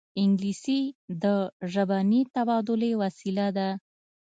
انګلیسي 0.21 0.81
د 1.23 1.25
ژبني 1.73 2.21
تبادلې 2.35 2.91
وسیله 3.01 3.47
ده 3.57 3.69